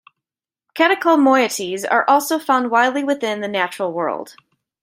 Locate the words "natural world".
3.47-4.35